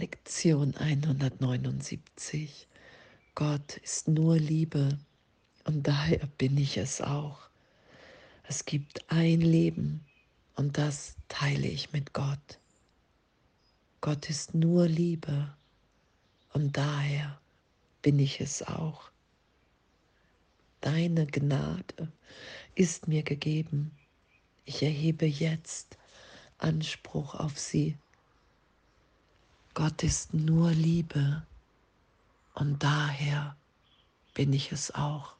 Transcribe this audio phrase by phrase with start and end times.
[0.00, 2.66] Lektion 179.
[3.34, 4.98] Gott ist nur Liebe
[5.64, 7.50] und daher bin ich es auch.
[8.44, 10.06] Es gibt ein Leben
[10.56, 12.58] und das teile ich mit Gott.
[14.00, 15.54] Gott ist nur Liebe
[16.54, 17.38] und daher
[18.00, 19.10] bin ich es auch.
[20.80, 22.10] Deine Gnade
[22.74, 23.90] ist mir gegeben.
[24.64, 25.98] Ich erhebe jetzt
[26.56, 27.98] Anspruch auf sie.
[29.80, 31.42] Gott ist nur Liebe
[32.52, 33.56] und daher
[34.34, 35.36] bin ich es auch.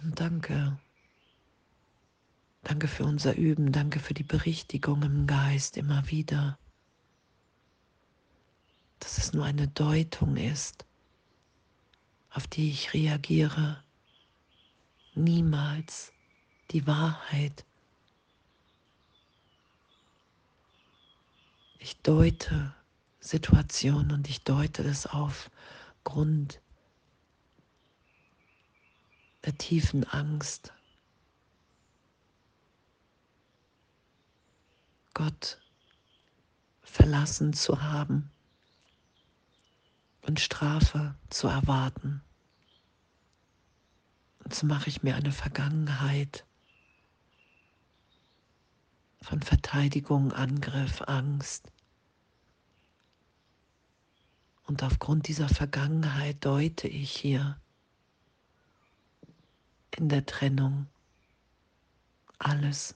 [0.00, 0.78] Und danke.
[2.62, 6.58] Danke für unser Üben, danke für die Berichtigung im Geist immer wieder,
[8.98, 10.86] dass es nur eine Deutung ist,
[12.30, 13.84] auf die ich reagiere,
[15.14, 16.14] niemals
[16.70, 17.67] die Wahrheit.
[21.78, 22.74] Ich deute
[23.20, 26.60] Situationen und ich deute das aufgrund
[29.44, 30.72] der tiefen Angst.
[35.14, 35.60] Gott
[36.82, 38.30] verlassen zu haben
[40.22, 42.22] und Strafe zu erwarten.
[44.44, 46.44] Und so mache ich mir eine Vergangenheit
[49.20, 51.70] von Verteidigung, Angriff, Angst.
[54.64, 57.58] Und aufgrund dieser Vergangenheit deute ich hier
[59.96, 60.86] in der Trennung
[62.38, 62.94] alles.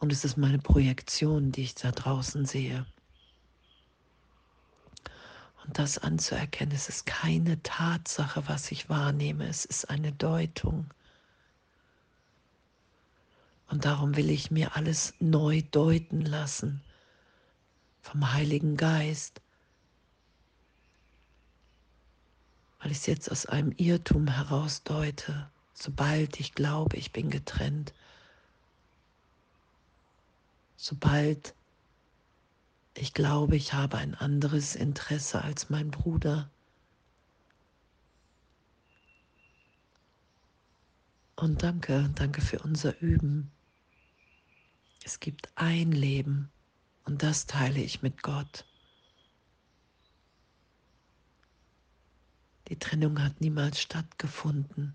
[0.00, 2.86] Und es ist meine Projektion, die ich da draußen sehe.
[5.64, 10.90] Und das anzuerkennen, es ist keine Tatsache, was ich wahrnehme, es ist eine Deutung.
[13.68, 16.82] Und darum will ich mir alles neu deuten lassen
[18.00, 19.42] vom Heiligen Geist,
[22.80, 27.92] weil ich es jetzt aus einem Irrtum heraus deute, sobald ich glaube, ich bin getrennt,
[30.76, 31.54] sobald
[32.94, 36.50] ich glaube, ich habe ein anderes Interesse als mein Bruder.
[41.36, 43.52] Und danke, danke für unser Üben.
[45.08, 46.52] Es gibt ein Leben
[47.06, 48.66] und das teile ich mit Gott.
[52.68, 54.94] Die Trennung hat niemals stattgefunden.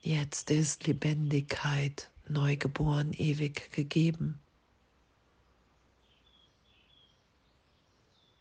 [0.00, 4.40] Jetzt ist Lebendigkeit, neugeboren, ewig gegeben.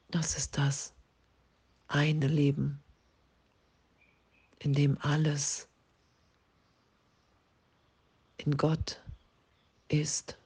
[0.10, 0.96] Das ist das
[1.88, 2.82] eine Leben,
[4.58, 5.68] in dem alles
[8.38, 9.03] in Gott
[9.94, 10.38] ist.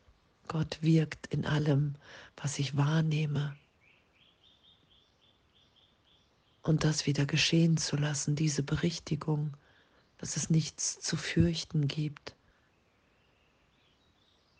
[0.48, 1.96] Gott wirkt in allem,
[2.36, 3.58] was ich wahrnehme.
[6.62, 9.56] Und das wieder geschehen zu lassen, diese Berichtigung,
[10.18, 12.36] dass es nichts zu fürchten gibt,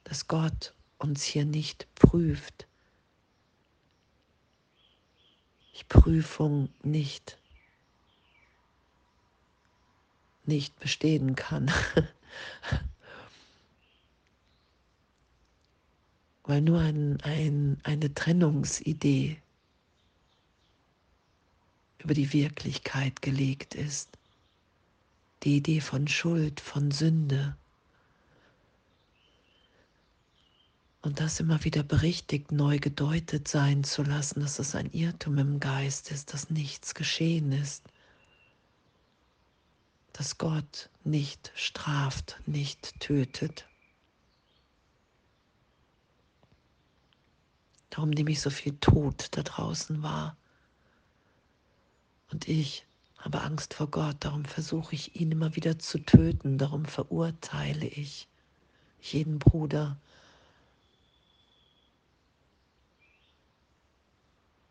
[0.06, 2.68] dass Gott uns hier nicht prüft,
[5.74, 7.38] ich Prüfung nicht
[10.48, 11.72] nicht bestehen kann.
[16.48, 19.38] weil nur ein, ein, eine Trennungsidee
[22.00, 24.18] über die Wirklichkeit gelegt ist.
[25.44, 27.56] Die Idee von Schuld, von Sünde.
[31.02, 35.60] Und das immer wieder berichtigt, neu gedeutet sein zu lassen, dass es ein Irrtum im
[35.60, 37.84] Geist ist, dass nichts geschehen ist,
[40.14, 43.68] dass Gott nicht straft, nicht tötet.
[47.90, 50.36] Darum nehme ich so viel Tod da draußen wahr.
[52.32, 52.86] Und ich
[53.18, 58.28] habe Angst vor Gott, darum versuche ich ihn immer wieder zu töten, darum verurteile ich
[59.02, 59.98] jeden Bruder.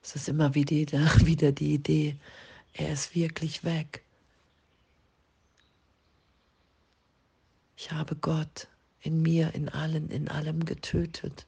[0.03, 0.77] Es ist immer wieder,
[1.27, 2.17] wieder die Idee,
[2.73, 4.05] er ist wirklich weg.
[7.77, 8.69] Ich habe Gott
[9.01, 11.47] in mir, in allen, in allem getötet.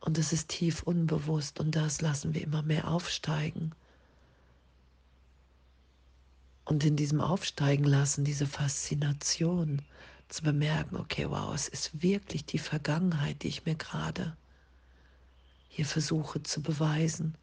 [0.00, 3.72] Und es ist tief unbewusst und das lassen wir immer mehr aufsteigen.
[6.64, 9.82] Und in diesem Aufsteigen lassen, diese Faszination
[10.28, 14.36] zu bemerken, okay, wow, es ist wirklich die Vergangenheit, die ich mir gerade
[15.68, 17.36] hier versuche zu beweisen,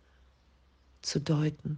[1.01, 1.77] zu deuten.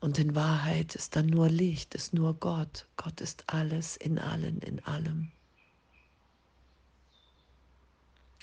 [0.00, 2.86] Und in Wahrheit ist dann nur Licht, ist nur Gott.
[2.96, 5.32] Gott ist alles in allen, in allem.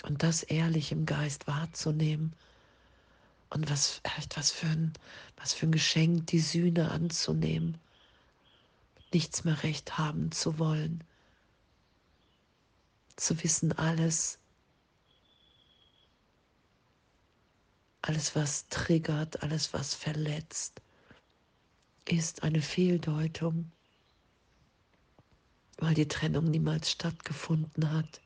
[0.04, 2.34] Und das ehrlich im Geist wahrzunehmen.
[3.48, 4.02] Und was,
[4.34, 4.92] was, für ein,
[5.38, 7.78] was für ein Geschenk, die Sühne anzunehmen,
[9.14, 11.02] nichts mehr recht haben zu wollen,
[13.16, 14.38] zu wissen, alles,
[18.02, 20.82] alles, was triggert, alles, was verletzt,
[22.06, 23.72] ist eine Fehldeutung,
[25.78, 28.20] weil die Trennung niemals stattgefunden hat.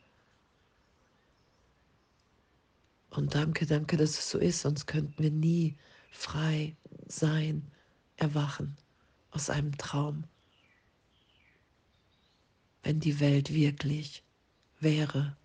[3.19, 5.77] Und danke, danke, dass es so ist, sonst könnten wir nie
[6.13, 6.77] frei
[7.09, 7.69] sein,
[8.15, 8.77] erwachen
[9.33, 10.23] aus einem Traum.
[12.85, 14.23] Wenn die Welt wirklich
[14.79, 15.37] wäre,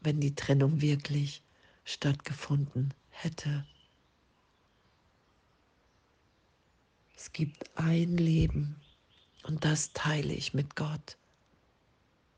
[0.00, 1.42] wenn die Trennung wirklich
[1.84, 3.66] stattgefunden hätte.
[7.14, 8.80] Es gibt ein Leben
[9.42, 11.18] und das teile ich mit Gott.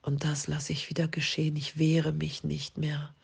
[0.03, 1.55] Und das lasse ich wieder geschehen.
[1.55, 3.15] Ich wehre mich nicht mehr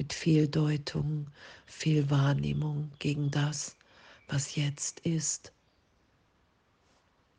[0.00, 1.26] mit Fehldeutung,
[1.66, 3.76] Fehlwahrnehmung gegen das,
[4.28, 5.52] was jetzt ist.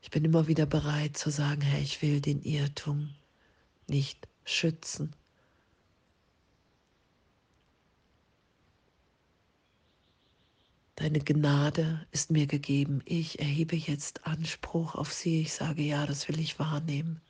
[0.03, 3.15] Ich bin immer wieder bereit zu sagen, Herr, ich will den Irrtum
[3.87, 5.11] nicht schützen.
[10.97, 13.01] Deine Gnade ist mir gegeben.
[13.05, 15.41] Ich erhebe jetzt Anspruch auf sie.
[15.41, 17.21] Ich sage, ja, das will ich wahrnehmen.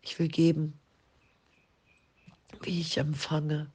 [0.00, 0.80] Ich will geben,
[2.68, 3.70] ich empfange.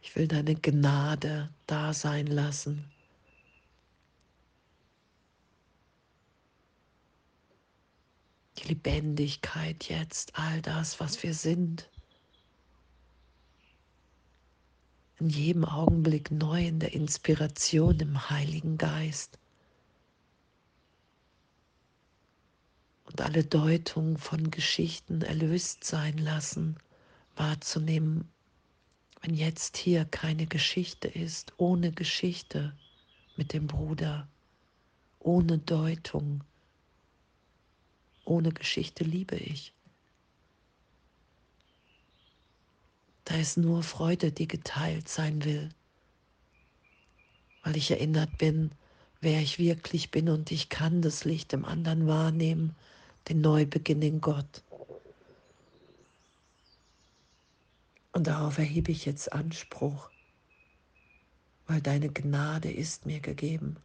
[0.00, 2.90] Ich will deine Gnade da sein lassen.
[8.58, 11.88] Die Lebendigkeit jetzt, all das, was wir sind.
[15.18, 19.38] In jedem Augenblick neu in der Inspiration im Heiligen Geist.
[23.20, 26.76] Alle Deutung von Geschichten erlöst sein lassen,
[27.36, 28.28] wahrzunehmen,
[29.20, 32.76] wenn jetzt hier keine Geschichte ist, ohne Geschichte
[33.36, 34.28] mit dem Bruder,
[35.18, 36.42] ohne Deutung,
[38.24, 39.72] ohne Geschichte liebe ich.
[43.24, 45.68] Da ist nur Freude, die geteilt sein will,
[47.62, 48.72] weil ich erinnert bin,
[49.20, 52.74] wer ich wirklich bin und ich kann das Licht im anderen wahrnehmen
[53.28, 54.62] den Neubeginn in Gott.
[58.12, 60.10] Und darauf erhebe ich jetzt Anspruch,
[61.66, 63.76] weil deine Gnade ist mir gegeben.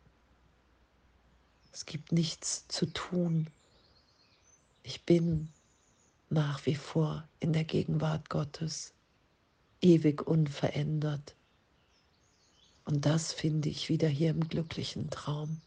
[1.71, 3.49] Es gibt nichts zu tun.
[4.81, 5.49] Ich bin
[6.29, 8.93] nach wie vor in der Gegenwart Gottes,
[9.81, 11.35] ewig unverändert.
[12.85, 15.61] Und das finde ich wieder hier im glücklichen Traum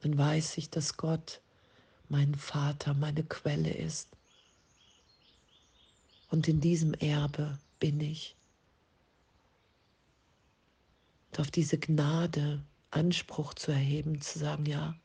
[0.00, 1.40] dann weiß ich, dass Gott
[2.08, 4.08] mein Vater, meine Quelle ist.
[6.30, 8.36] Und in diesem Erbe bin ich.
[11.30, 14.96] Und auf diese Gnade Anspruch zu erheben, zu sagen, ja,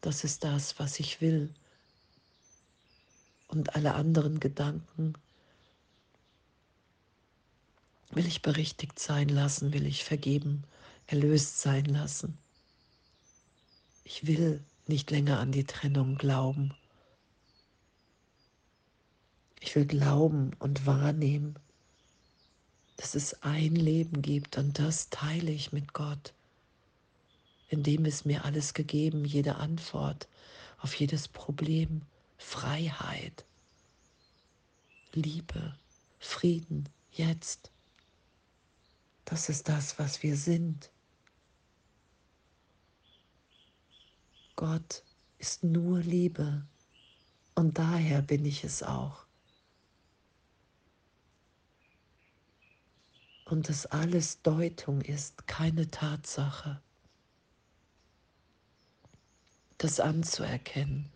[0.00, 1.52] das ist das, was ich will.
[3.48, 5.14] Und alle anderen Gedanken
[8.10, 10.64] will ich berichtigt sein lassen, will ich vergeben,
[11.06, 12.38] erlöst sein lassen.
[14.14, 16.74] Ich will nicht länger an die Trennung glauben.
[19.58, 21.58] Ich will glauben und wahrnehmen,
[22.98, 26.34] dass es ein Leben gibt und das teile ich mit Gott,
[27.70, 30.28] indem es mir alles gegeben, jede Antwort
[30.76, 32.02] auf jedes Problem,
[32.36, 33.46] Freiheit,
[35.14, 35.74] Liebe,
[36.18, 37.70] Frieden, jetzt.
[39.24, 40.90] Das ist das, was wir sind.
[44.56, 45.02] Gott
[45.38, 46.66] ist nur Liebe
[47.54, 49.26] und daher bin ich es auch.
[53.44, 56.80] Und dass alles Deutung ist, keine Tatsache.
[59.78, 61.12] Das anzuerkennen,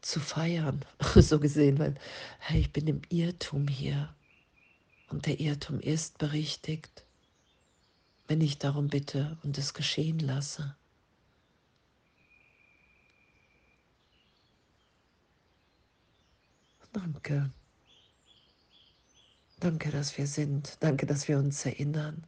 [0.00, 0.84] zu feiern,
[1.16, 1.94] so gesehen, weil
[2.38, 4.14] hey, ich bin im Irrtum hier
[5.10, 7.04] und der Irrtum ist berichtigt
[8.32, 10.74] wenn ich darum bitte und es geschehen lasse.
[16.94, 17.52] Danke.
[19.60, 20.78] Danke, dass wir sind.
[20.80, 22.26] Danke, dass wir uns erinnern.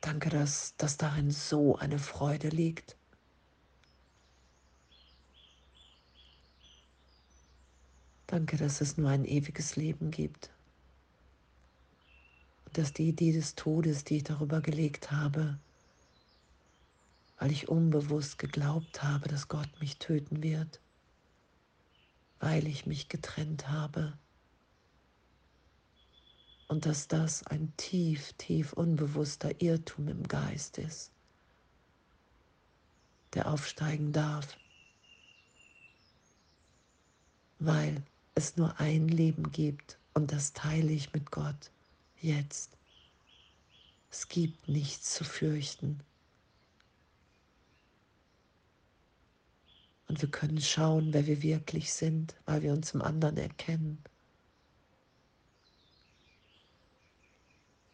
[0.00, 2.96] Danke, dass, dass darin so eine Freude liegt.
[8.28, 10.50] Danke, dass es nur ein ewiges Leben gibt.
[12.72, 15.58] Dass die Idee des Todes, die ich darüber gelegt habe,
[17.38, 20.80] weil ich unbewusst geglaubt habe, dass Gott mich töten wird,
[22.38, 24.12] weil ich mich getrennt habe.
[26.68, 31.10] Und dass das ein tief, tief unbewusster Irrtum im Geist ist,
[33.34, 34.56] der aufsteigen darf,
[37.58, 38.02] weil
[38.34, 41.72] es nur ein Leben gibt und das teile ich mit Gott
[42.22, 42.76] jetzt.
[44.10, 46.00] Es gibt nichts zu fürchten.
[50.08, 54.02] Und wir können schauen, wer wir wirklich sind, weil wir uns im anderen erkennen.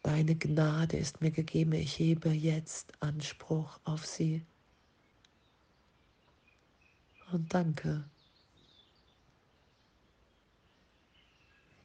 [0.01, 4.43] Deine Gnade ist mir gegeben, ich hebe jetzt Anspruch auf sie.
[7.31, 8.09] Und danke.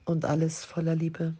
[0.04, 1.36] Und alles voller Liebe.